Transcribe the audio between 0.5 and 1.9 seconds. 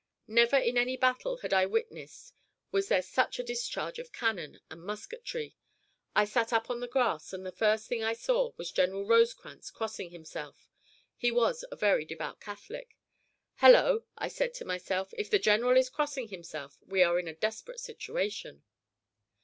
in any battle I had